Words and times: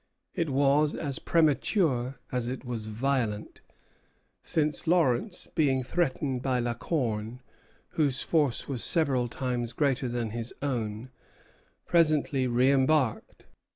It 0.33 0.49
was 0.49 0.95
as 0.95 1.19
premature 1.19 2.19
as 2.31 2.47
it 2.47 2.65
was 2.65 2.87
violent; 2.87 3.61
since 4.41 4.87
Lawrence, 4.87 5.47
being 5.53 5.83
threatened 5.83 6.41
by 6.41 6.57
La 6.59 6.73
Corne, 6.73 7.39
whose 7.89 8.23
force 8.23 8.67
was 8.67 8.83
several 8.83 9.27
times 9.27 9.73
greater 9.73 10.07
than 10.07 10.31
his 10.31 10.55
own, 10.59 11.11
presently 11.85 12.47
reimbarked. 12.47 13.45